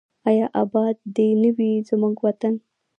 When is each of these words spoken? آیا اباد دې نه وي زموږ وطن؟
آیا 0.29 0.45
اباد 0.63 0.95
دې 1.15 1.29
نه 1.41 1.49
وي 1.55 1.71
زموږ 1.89 2.15
وطن؟ 2.25 2.53